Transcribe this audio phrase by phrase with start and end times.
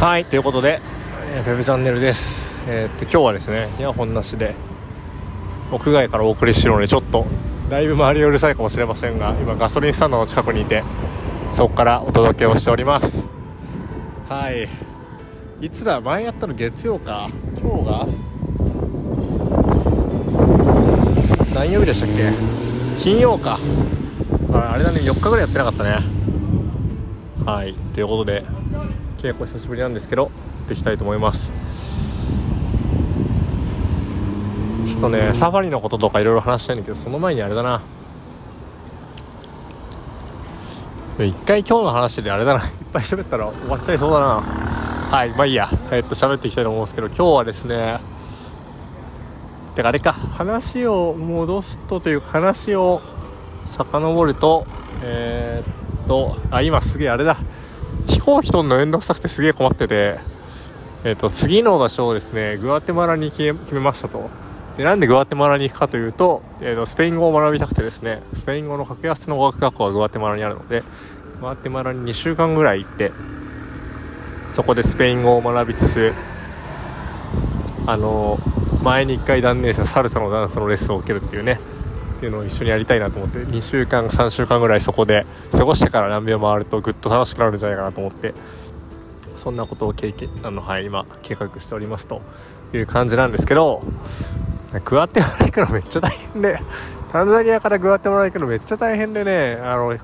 [0.00, 0.80] はいということで、
[1.34, 2.56] えー、ウェブチャンネルです。
[2.66, 4.54] えー、っと今日はですねイヤホンなしで
[5.70, 7.26] 屋外からお送りしてるのでちょっと
[7.68, 10.84] だいぶ周りうるさいかもしれませんが今ガソリンスタンドの近くにいて
[11.50, 13.26] そこからお届けをしております。
[14.26, 14.70] はい。
[15.60, 16.00] いつだ？
[16.00, 17.28] 前やったの月曜か。
[17.60, 18.06] 今日が
[21.54, 22.32] 何曜日でしたっけ？
[23.02, 23.58] 金曜か。
[24.50, 25.98] あれだね4日ぐらいやってなかったね。
[27.44, 27.74] はい。
[27.92, 28.46] ということで
[29.22, 30.30] 結構久しぶりなんですけど
[30.68, 31.50] できたいと思います。
[34.84, 37.82] ちょっとねサファリのこととかいろいろ話したいんだけどその前にあれだな。
[41.18, 42.64] 一回今日の話であれだな。
[42.64, 44.26] いっぱい喋ったら終わっちゃいそうだな。
[44.40, 45.68] はいまあいいや。
[45.90, 48.00] えっと喋っていきたいと思うんですけど今日はですね
[49.74, 50.12] てかあれか。
[50.12, 53.02] 話を戻すとというか話を
[53.66, 54.66] 遡ると
[55.02, 57.36] えー、っとあ今すげえあれだ
[58.30, 60.18] 飛行機取るの面倒くさくてすげえ困ってて
[61.02, 64.28] えー、と次の場所をですねグアテマラに決めましたと。
[64.76, 70.82] でなんでグアテマラに行くかというと,、えー、とスペイン語を学びたくてですねスペイン語の格安の語学学校がグアテマラにあるので
[71.40, 73.12] グアテマラに2週間ぐらい行って
[74.52, 76.12] そこでスペイン語を学びつつ
[77.86, 78.38] あの
[78.82, 81.58] 前に1回断念したサルサのダンスのレッスンを受けるっていうね
[82.20, 88.34] っていうのを一緒にやりたいなと思って2週間3週間ぐらいそこで過ごしてから南米を回るとぐっと楽しくなるんじゃないかなと思って
[89.38, 92.20] そんなことを経験あの、はい、今計画しておりますと
[92.74, 93.82] いう感じなんですけど
[94.84, 96.60] グアテマラ行くのめっちゃ大変で
[97.10, 99.98] タンザニアからグアテマラ行くのめっちゃ大変でねあの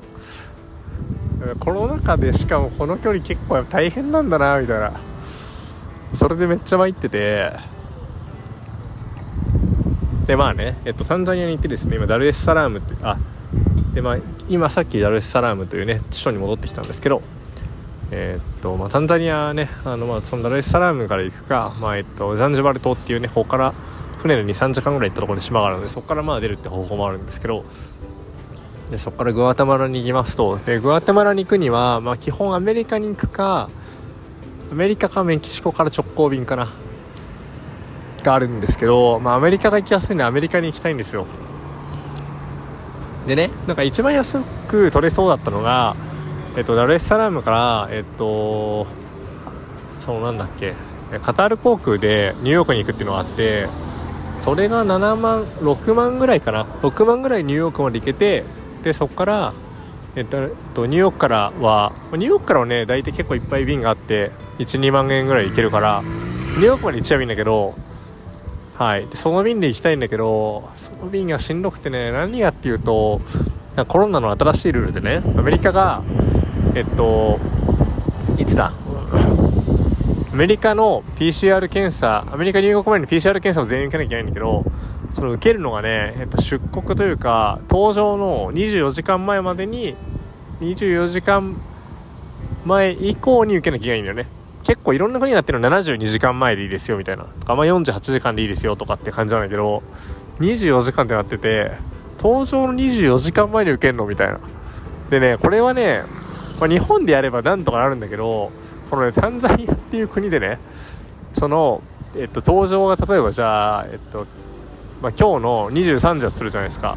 [1.61, 4.99] コロナ禍でしかもこの距離結構大変なんだなみたいな。
[6.15, 7.53] それでめっちゃ参ってて
[10.27, 13.17] でまあね、えっと、タンザニアに行ってですね今ダルエスサラームってあ
[13.95, 17.23] でまあ今さっきダルエスサラームというね首都に戻ってきたんですけど
[18.13, 23.75] えー、っとまあ、タンザニアねあの、まあ、そのダルエスサラームから行くか、まあえっと、ザンジバル島っていうね方から
[24.19, 27.65] 船で23時間ぐらい行ったところに島があるのでそこからまあ出るって方法もあるんですけど
[28.93, 33.71] でそこからグアテマラに行きますとでグアテマラに行くには、まあ、基本アメリカに行くか
[34.71, 36.86] アメリカかメキシコから直行便かな。
[38.27, 41.27] があるんですけど、まあ、アメリカが行きやすいんでアメリカに行きたいんですよ。
[43.27, 44.39] でねなんか一番安
[44.69, 45.97] く取れそうだったのが
[46.57, 48.87] えっとダルエスサラームからえっと
[50.05, 50.75] そうなんだっけ
[51.23, 53.67] カタール航空でニューヨークに行くっていうのがあって
[54.41, 56.65] それが7万6万ぐらいかな。
[56.83, 58.45] 6万ぐらいニューヨークまで行けて
[58.85, 59.53] でそこから
[60.17, 67.75] えっと、ニューヨークからはニューヨークからはね大体結構いっぱい便があって12万円ぐらい行けるからニューヨークまで行っちゃえばいいんだけど
[68.79, 69.07] はい。
[69.07, 73.21] でその便で行きたいんだけどその便がしんどくてね何がっていうと
[73.89, 76.03] コロナの新しいルールでねアメリカが
[76.75, 77.39] えっと
[78.39, 78.73] いつだ？
[80.33, 84.65] アメリカの PCR 検査アメリカ入国前に PCR 検査を全員受けなきゃいけないんだけど
[85.11, 89.97] その受けるのがね、えっと、出国というか搭乗の24時間前までに
[90.61, 91.57] 24時間
[92.67, 94.36] 前以降に受けなきゃいけないんだよね。
[94.67, 97.25] 結構いろんな国になってるの72時間前でいいですよみたいな。
[97.25, 99.83] とか、まあ、48時間でいいですよとかって感じなんだけど
[100.41, 101.71] 24時間ってなってて
[102.19, 104.41] 搭乗の24時間前に受けるのみたいな。
[105.09, 106.03] でねこれはね、
[106.59, 108.51] まあ、日本でやればなんとかなるんだけど
[108.91, 110.59] このねタンザニアっていう国でね
[111.33, 111.81] その
[112.17, 114.27] えっと搭乗が例えばじゃあえっと
[115.03, 116.97] まあ、今日の23時だとするじゃないですか。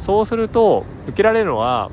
[0.00, 1.90] そうすると受けられるのは、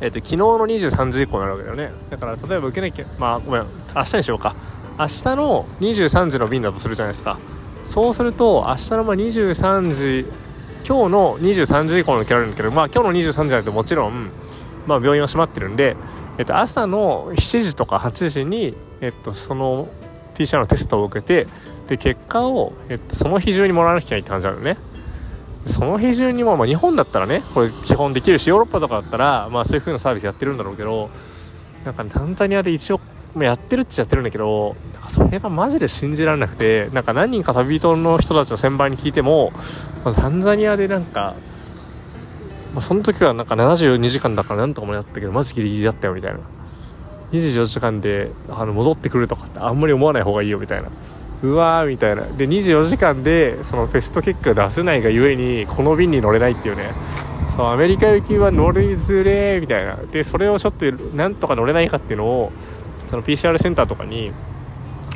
[0.00, 1.90] えっと、昨日の23時以降になるわけだよね。
[2.10, 3.66] だから例えば受けなきゃまあごめん。
[3.94, 4.54] 明日にしようか。
[4.98, 7.38] 明日の23時の便だとするじゃないですか。
[7.86, 10.26] そうすると明日のまあ23時
[10.86, 14.30] 今日の23時以降に受けられるんだけどまあ今日の23時なんてもちろん、
[14.86, 15.96] まあ、病院は閉まってるんで、
[16.38, 19.88] えっと、朝の7時とか8時に、えっと、その
[20.34, 21.48] TCR のテストを受けて
[21.88, 24.76] で結果を、えっと、その日中にもらわなきゃいけないって感じなのね。
[25.66, 31.10] その日中にも、まあ、日本だったらねこれ基本できるしヨーロッパとかだったら、まあ、そういう風なサービスやってるんだろうけど
[31.84, 33.00] なんか、タンザニアで一応
[33.38, 39.52] やってるっちゃやってるんだけどなんかそれがマジで信じられなくてなんか何人か旅人の人たちの先輩に聞いても、
[40.04, 41.34] まあ、タンザニアでなんか、
[42.72, 46.40] まあ、その時はなんか72時間だからなんとかもやったけどマジギリギリだったよみたいな。
[47.32, 50.90] 24時間であの戻ってくるとかってあんまり思わない方がいいよみたいな。
[51.42, 52.22] うわーみたいな。
[52.22, 56.90] で24時間でそのテスト結果出せないがゆえにこの便に乗れないっていうね。
[57.56, 59.96] そうアメリカ行きは乗りづれみたいな。
[59.96, 60.84] でそれをちょっと
[61.16, 62.52] なんとか乗れないかっていうのを
[63.06, 64.32] その PCR センターとかに、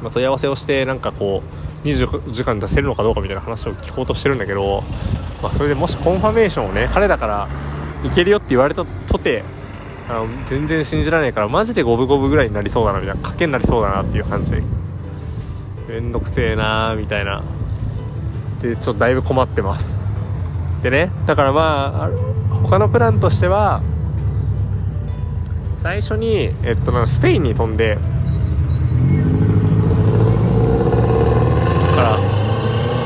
[0.02, 1.42] ま、問い合わせをしてなんかこ
[1.84, 4.82] う24時間出せるのかどうかみたいな話を聞こうとしてるんだけど、
[5.42, 7.48] まあ、それでもしコンファメーションをね彼だから
[8.04, 9.42] いけるよって言われたとて
[10.08, 14.54] あの全然信じられないからマジで五分五分ぐらいになりそうだなみたいな賭けになりそうだなっていう感じ。
[15.90, 17.42] めんどくせえなーみたいな。
[18.62, 19.98] でちょっとだいぶ困ってます。
[20.82, 22.10] でねだからまあ
[22.62, 23.82] 他のプランとしては
[25.76, 28.00] 最初に、えっと、なんかスペインに飛んでか
[32.02, 32.18] ら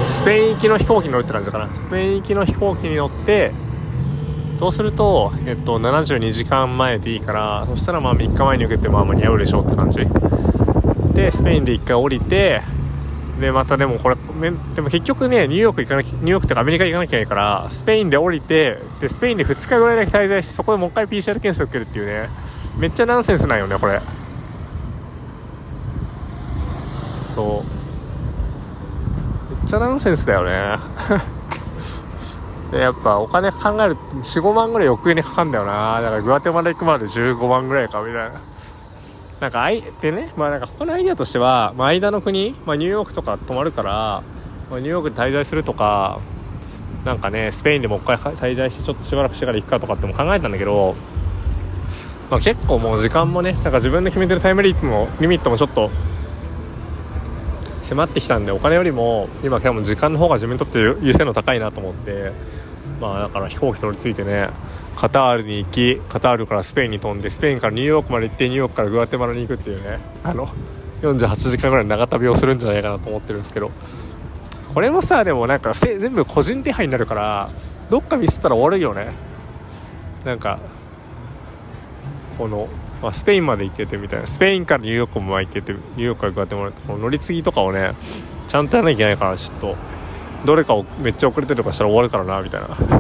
[0.09, 3.53] スペイン行きの飛行機に乗るって感じかなスペイン行きの飛行機に乗って
[4.59, 10.01] そうすると、えっと、72時間前でいいからそしたらまあ3日前に受けてまあ間に合うでしょうって感じ。
[11.15, 12.61] でスペインで1回降りて
[13.41, 14.17] でまたでもこれ
[14.75, 22.29] でも結局ねニューヨーク行かなきゃニューヨークってかアメリカ行かなきゃいけないからスペインで降りてでスペインで2日ぐらいだけ滞在してそこでもう一回 PCR 検査受けるっていうね
[22.79, 24.01] めっちゃナンセンスなんよねこれ。
[27.35, 29.55] そう。
[29.55, 30.79] めっちゃナンセンスだよね。
[32.73, 36.01] でやっぱお金考える45万ぐらい余計にかかるんだよな。
[36.01, 38.33] だからグアテマラ行くまで15万ぐらいかみたいな。
[39.44, 44.23] なんかあいでねまあなんか他のアイデアとしては、まあ、間の国、まあ、ニューヨークとか泊まるから、
[44.70, 46.19] まあ、ニューヨークで滞在するとか
[47.05, 50.96] なんかねスペインでもう一回滞在してちょっとしばらくしてから行くかとかっても考えたんだけど
[52.31, 55.91] まあ、結構もう時間もねなんか自分で決めてるタイムリミットもリミットもちょっと
[57.82, 62.32] 迫ってきたんでお金よりも今今日も時間の方が自分にとって優先度高いなと思って
[62.99, 64.49] まあだから飛行機乗り継いでね
[64.96, 69.99] カタールに行きカタールからスペインに飛んでスペインからニューヨークまで行ってニューヨークからグアテマラに行くっていうね。
[70.23, 70.49] あの
[71.02, 73.70] 48時間ぐらい長旅をするんじゃないかなと思ってるんですけど。
[74.73, 77.49] これもさでもなんか全部個人手配になるから
[77.91, 79.12] どっかミスったら終わるよね。
[80.25, 80.58] なんか
[82.37, 82.69] この、
[83.00, 84.26] まあ、スペインまで行けてみたいな。
[84.26, 87.93] スペインからニューヨークも行けてニューヨークからグアテマラこの乗り継ぎとかをね
[88.49, 89.76] ちゃんとやらなきゃいけないからちょっと
[90.44, 92.94] どれかをめっちゃ遅れてるとかしたら終わるからなみたいな。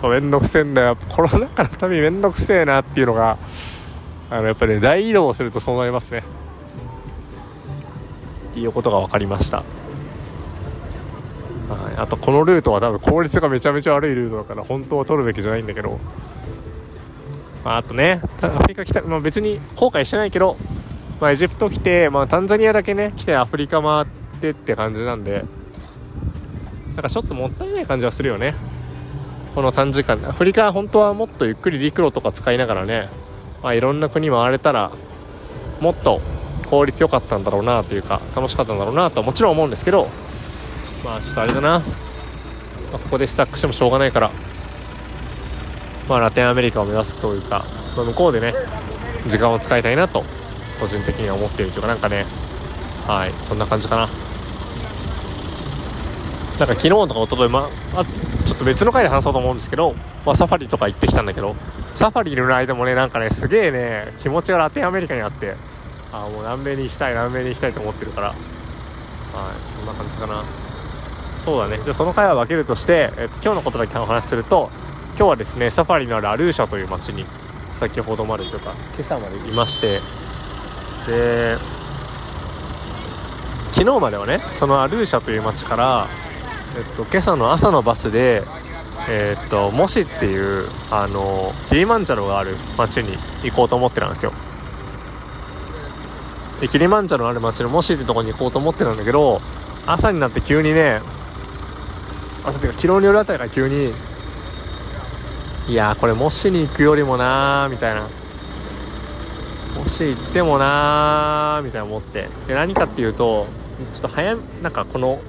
[0.00, 0.96] そうめんどくせえんだよ。
[1.08, 3.38] コロナ禍の旅めんどくせえなっていうのが
[4.30, 6.22] あのやっぱり、ね、大移動をするとそうなりますね。
[8.50, 9.58] っていうことが分かりました。
[9.58, 9.64] は
[11.92, 15.98] い、あとこのルートは多分効率がめちゃめちゃ悪いルートだから本当は取るべきじゃないんだけど。
[17.64, 20.56] まあ、あとねアフリカ来た、まあ、別に後悔してないけど、
[21.20, 24.06] まあ、エジプト来て、まあ、タンザニアだけね来てアフリカ回っ
[24.40, 25.44] てって感じなんで
[26.94, 28.54] なんかちょっともったいない感じはするよね。
[29.58, 30.24] この短時間。
[30.24, 33.08] アフリカは本当はもっとゆっくり陸路とか使いながらね、
[33.60, 34.92] まあ、いろんな国回れたら
[35.80, 36.20] もっと
[36.70, 40.06] 効率良かったんだろうなというか楽しかったんだろうなともちろん思うんですけど
[41.04, 41.84] まあちょっとあれだな、ま
[42.94, 44.30] あ、ここでスタックしてもしょうがないから
[46.08, 47.64] まあ、ラテンアメリカを目指すというか、
[47.96, 48.54] まあ、向こうでね
[49.26, 50.22] 時間を使いたいなと
[50.78, 52.26] 個人的には思っているというかなんかね
[53.08, 54.27] はいそんな感じかな。
[56.58, 59.94] なんか昨日とか一昨日まあちょっと別の回で話そうと思うんですけど、
[60.26, 61.54] まあ、サファリとか行ってきたんだけど
[61.94, 65.54] サファリいる間もねなんかねすげえね気持ちがラテンアメリカにあって
[66.12, 68.36] あもう南米に行きたい南米に行きたいと思ってるからはい
[69.76, 70.44] そんな感じかな。
[71.44, 71.78] そうだね。
[71.82, 74.70] じゃあその回は分けるとして、えっと、今日のことだけお話しすると
[75.16, 77.24] 今日はですねサファリのあるアルーシャという町に
[77.72, 80.00] 先ほどまでとか今朝までいまして
[81.06, 81.56] で
[83.72, 86.08] 昨日まではねそのアルーシャという町から、
[86.76, 88.42] えっと、今朝の朝のバスで、
[89.08, 94.32] えっと、モシっていうあのキリマンジャロがある町に行こうと思ってたんですよ。
[96.60, 99.40] でキリマンジャロのある町のモシってとこに行こうと思ってたんだけど
[99.86, 101.00] 朝になって急にね
[102.44, 103.92] 朝っていうか昨日の夜あたりから急に
[105.68, 108.08] いやこれもしに行くよりもなーみたいな。
[109.76, 112.28] もし行ってもなーみたいな思って。
[112.48, 113.46] で何かっていうと
[113.92, 115.20] ちょっと早なんかこの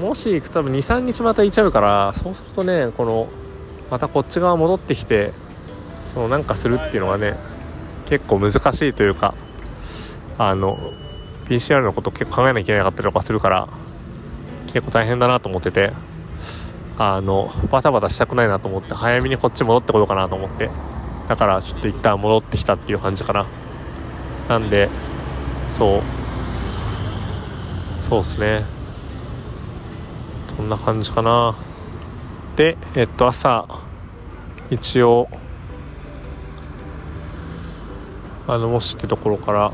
[0.00, 3.28] もし行く多分23日またいちゃうからそうするとねこの
[3.90, 5.32] またこっち側戻ってきて
[6.14, 7.34] そのなんかするっていうのがね
[8.06, 8.56] 結構難し
[8.88, 9.34] いというか
[10.38, 10.78] あの
[11.46, 13.68] PCR のこと結構考えなきゃいけなかったりとかするから
[14.72, 15.92] 結構大変だなと思ってて
[16.96, 20.70] あのバタバタしたくないなと思って早めにこっち戻ってこようかなと思って
[21.28, 23.46] だからちょっと一旦戻ってきたっていう感じかな。
[24.48, 24.88] なんで
[25.70, 26.02] そう
[28.02, 28.79] そうっすね。
[30.60, 31.56] こんな感じかな。
[32.54, 33.66] でえっと朝
[34.70, 35.26] 一応
[38.46, 39.72] あのもしってところから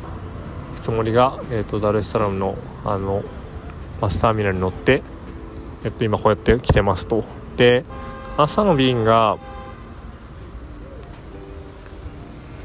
[0.82, 3.24] つもりが、えっと、ダルエスサラムのあの
[4.00, 5.02] バスターミナルに乗って
[5.82, 7.24] えっと、今こうやって来てますと。
[7.56, 7.84] で
[8.36, 9.38] 朝の便が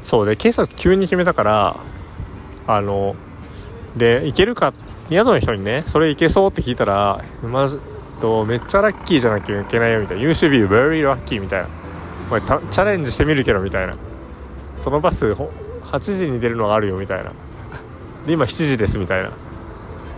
[0.04, 1.76] そうで今朝急に決めたから
[2.68, 3.16] あの
[3.96, 4.72] で行けるか
[5.10, 7.66] 宿の人にねそれ行けそうって聞いたらま
[8.22, 10.22] とめっちゃラッキーじゃなきゃいけないよみたいな。
[10.22, 11.68] You should be very lucky みたいな。
[12.70, 13.96] チャレンジしてみるけどみたいな。
[14.76, 17.32] そのバス8時に出るのがあるよみたいな。
[18.24, 19.32] で今7時ですみたいな。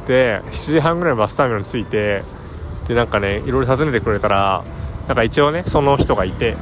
[0.07, 2.23] で7時半ぐらいのバスターミナルに着いて
[2.87, 4.63] でなんかねいろいろ尋ねてくれたら
[5.09, 6.59] なんか一応ねその人がいて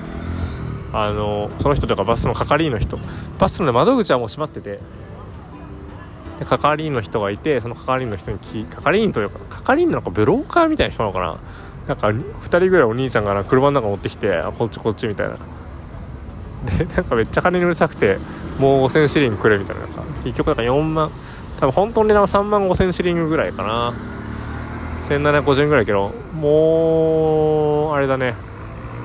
[0.93, 2.99] あのその人とかバスの係員の人。
[3.41, 4.79] バスの、ね、窓口はもう閉まってて
[6.43, 11.39] で係員の人がいてその係員の人に聞係員というか係員のなんかブローカーみたいな人なのかな？
[11.89, 15.37] なんか2人ぐらいお兄ちゃんが車の中持ってきてあこっちこっちみたいな。
[16.79, 18.19] でなんかめっちゃ金にうるさくて
[18.59, 19.83] もう5000シリングくれみたいな。
[19.83, 21.11] なんか結局なんか4万
[21.59, 23.95] 多分本当の値段は3万5000シリングぐらいかな。
[25.09, 28.35] 1750円ぐらいけどもうあれだね。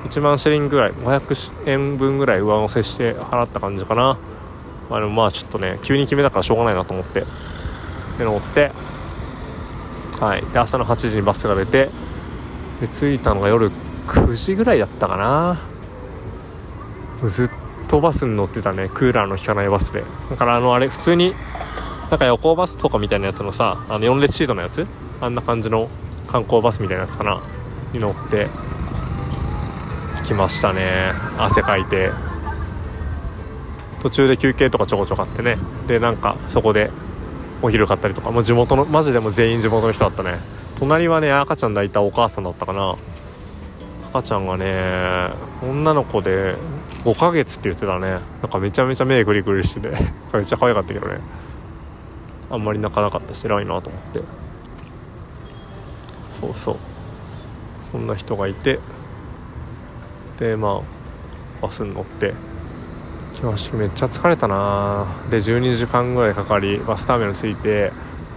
[0.04, 4.16] 1万シリングぐらい500円分ぐらい上乗せして払った感じかな。
[4.90, 7.24] まあでもまあちょっとね急に決めたからしょうがないなと思って
[8.18, 8.72] で乗って
[10.20, 10.42] はい。
[10.52, 11.90] で朝の8時にバスが出て
[12.80, 13.70] で着いたのが夜
[14.06, 15.60] 9時ぐらいだったかな。
[17.26, 17.50] ずっ
[17.88, 20.04] とバスに乗ってたねクーラーの効かないバスで。
[20.30, 21.34] だからあのあれ普通に
[22.10, 24.86] なんか夜行バスとかみたいなやつのさあの4列シートのやつ？
[25.20, 25.88] あんな感じの
[26.26, 27.40] 観光バスみたいなやつかな？
[27.92, 28.48] に乗って
[30.18, 31.12] 行きましたね。
[31.38, 32.10] 汗かいて。
[34.02, 35.58] 途中で休憩とかちょこちょこあってね。
[35.86, 36.90] でなんかそこで
[37.62, 38.30] お昼買ったりとか。
[38.30, 40.38] もう地元のマジでも全員地元の人だったね。
[40.76, 42.96] 隣はね赤ちゃん抱いたお母さんだったかな。
[44.10, 45.30] 赤ちゃんがね
[45.62, 46.54] 女の子で
[47.04, 48.20] 5ヶ月って言ってたね。
[48.42, 49.90] なんかめちゃめちゃ目グリグリしてて。
[50.32, 51.20] めっちゃ可愛かったけどね。
[52.50, 54.20] あんまり泣かなかったし偉いなと思って。
[56.40, 56.76] そうそう。
[57.90, 58.78] そんな人がいて。
[60.38, 60.80] でまあ
[61.60, 62.32] バスに乗って。
[63.38, 65.06] 来ましめっちゃ疲れたな。
[65.30, 67.92] で12時間ぐらいかかりバスターミナル着いて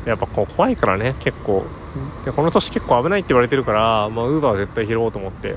[0.05, 1.15] やっぱこう怖いからね。
[1.19, 1.65] 結構。
[2.23, 5.55] でこの年結構危ないって言われてるからまあウーバーは絶対拾おうと思って。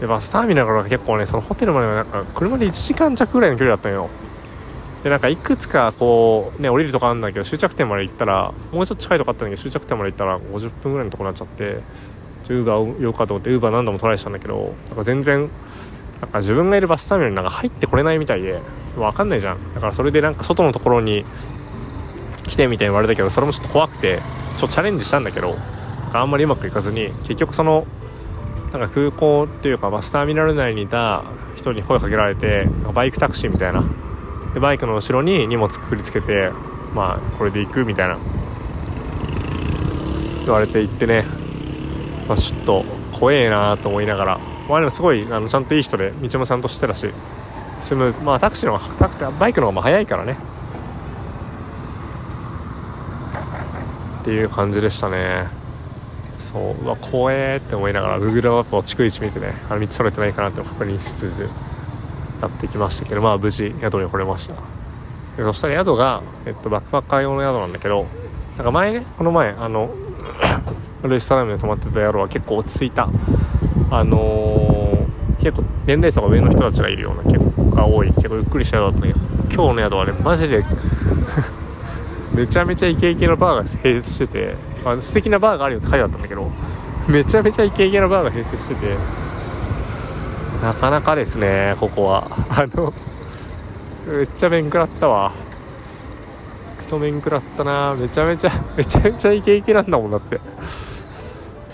[0.00, 4.08] でバスターミナルから結構ねそのホテルまでなんか車で1時間弱ぐらいの距離だったのよ。
[5.04, 11.80] でなんかいくつかこうね降りるとこあるんだけど終着点まで行ったらもうちょっと近いとこあったんだけど終着点まで行ったら50分ぐらいのとこになっちゃって
[12.48, 15.50] ウーバーをようかと思ってウーバー何度もトライしたんだけどなんか全然
[16.22, 18.60] なんか自分がいるバスターミナルなんか入ってこれないみたいで
[18.96, 19.74] 分かんないじゃん。
[19.74, 21.26] だからそれでなんか外のところに
[22.46, 25.56] 来てみたいに言われたけどそれもちょっと怖くてちょっとチャレンジしたんだけど
[26.12, 27.86] あんまりうまくいかずに結局その
[28.72, 31.24] なんか空港っていうかバスターミナル内にいた
[31.56, 33.82] 人に声かけられてバイクタクシーみたいな。
[34.54, 36.50] でバイクの後ろに荷物くくりつけて
[36.94, 38.18] まあこれで行くみたいな。
[40.44, 41.24] 言われて行ってね、
[42.28, 44.51] まあ、ちょっと怖えなと思いながら。
[44.72, 47.06] まあでもすごいあのちゃんといい人で道もちゃんとしてたし
[47.82, 50.38] スムーズまあタクシーのタクシーバイクの方が早いからね。
[54.22, 55.46] っていう感じでしたね。
[56.38, 61.50] そううわ怖えって思いながら Google マップを逐一見てねあの道それてないかなって確認しつつ
[62.40, 64.54] やってきましたけどまあ無事宿に来れました。
[65.36, 68.06] でそしたら宿が、えっと、バックパッカー用の宿なんだけど
[68.56, 69.90] なんか前ねこの前あの
[71.04, 73.10] レストランで泊まってた宿は結構落ち着いた。
[73.94, 78.10] あのー、結構年齢層が上の人たちがいるような結構が多い。
[78.14, 79.20] 結構ゆっくりした宿だったんだけど
[79.52, 80.64] 今日の宿はねマジで
[82.34, 86.50] めちゃめちゃイケイケのバーが併設してて、まあ、素敵なバーがあるよって書いてあったんだけど
[87.06, 88.96] めちゃめちゃイケイケなバーが併設してて
[90.62, 92.28] なかなかですねここは。
[92.48, 92.94] あの
[94.06, 95.32] めっちゃ面食らったわ。
[96.78, 97.94] クソ面食らったな。
[97.94, 100.40] めちゃめちゃめちゃめちゃイケイケなんだもんだって。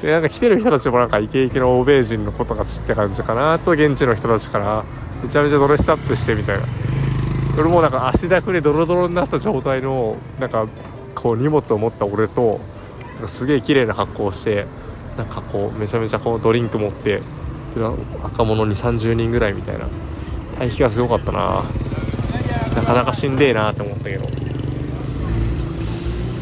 [0.03, 4.85] でなんか来てる人たちもなんかイケイケの欧米人の子とかちって感じかなと現地の人たちから。
[5.23, 6.65] めちゃめちゃドレスアップしてみたいな。
[7.57, 10.69] それもなんか足だくでドロドロになった状態のなんか
[11.15, 12.61] こう荷物を持った俺と
[13.15, 14.67] なんかすげえ綺麗な格好をして
[15.17, 17.21] なんかこうめちゃめちゃこうドリンク持って
[18.23, 19.89] 赤者に30人ぐらいみたいな。
[20.57, 21.65] 対比がすごかったな。
[22.77, 24.27] なかなかしんでえなって思ったけど。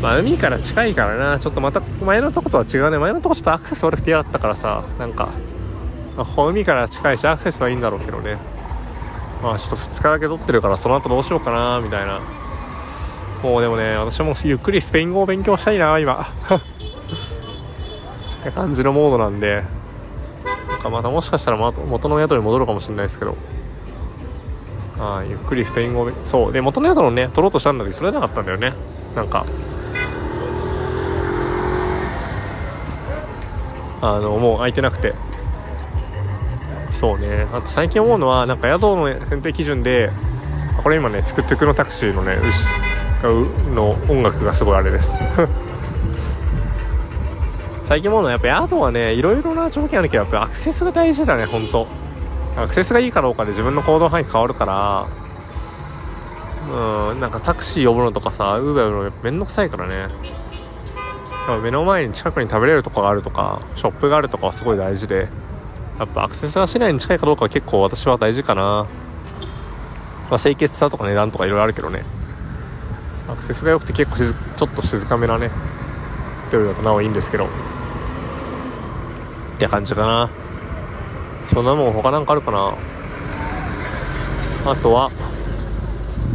[0.06, 1.40] まあ海から近いからな。
[1.40, 2.98] ちょっとまた前のとことは違うね。
[2.98, 4.84] 前のとこちょっとアクセス悪くて嫌だったからさ。
[5.00, 5.30] なんか、
[6.16, 8.38] まあ、海から近いしアクセスはいいんだろうけどね。
[9.42, 12.20] まあちょっと2日だけ取ってるからその後どうしようかなみたいな。
[13.42, 16.22] もうでもね私もゆっくりスペイン語を勉強したいな今。
[16.22, 16.25] っ
[18.44, 19.64] て感じのモードなんで。
[20.68, 23.36] なんかまたもしかしたら元の宿に戻るかもしれないですけど。
[25.00, 26.52] あゆっくりスペイン語そう。
[26.52, 28.70] で元の宿のね取ろうとしたんだけどそれなかったんだよね。
[29.16, 29.44] なんか
[34.00, 35.14] あのもう空いてなくて。
[36.90, 37.46] そうね。
[37.52, 40.10] あと最近思うのはなんか宿の選定基準で
[40.82, 42.44] これ今ねトゥクトゥクのタクシーのね牛
[43.74, 45.16] の音楽がすごいあれです。
[47.86, 51.86] 最近思うのはやっぱ宿はねいろいろな条件あるけどやっぱアクセスが大事だね本当。
[52.56, 55.06] アクセスがいいかどうかで自分の行動範囲変わるから。
[56.68, 60.08] うんなんかタクシー呼ぶのとかさウーバー呼ぶのめんどくさいからね。
[61.62, 65.28] 目の前に近くに食べれるとこがあるとかショップがあるとかはすごい大事で
[65.98, 68.86] やっぱアクセスが市内に近いかどうかは結構私は大事かな、
[70.28, 72.04] まあ、清潔さとか値段とかいろいろあるけどね。
[73.28, 74.18] アクセスが良くて結構
[74.56, 77.46] ちょっと静かめなねホテルだとなおいいんですけど。
[77.46, 77.48] っ
[79.58, 80.30] て感じかな。
[81.46, 82.74] そんなもん他なんかあるかな。
[84.66, 85.10] あとは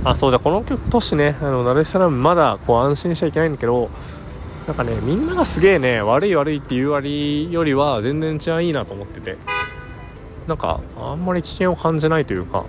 [0.04, 3.90] あそうだこの都市ねあのナレッサラムまだこう安心しちゃいけないんだけど
[4.72, 9.36] なんかねみんながすげえね悪い悪いっていう割よりは全然治安いいなと思ってて。
[10.48, 12.64] なんかあんまり危険を感じないというか。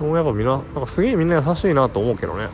[0.00, 2.48] もうやっぱみんななんかすげえみんな優しいなと思うけどね。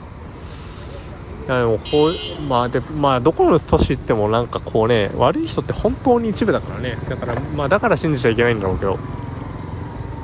[1.47, 2.15] いやでもこう
[2.49, 6.99] まあでまあどこの都市行ってもなんかこうね悪い人って本当に一部だからね。
[7.09, 8.99] だからまあだから信じちゃいけないんだろうけど。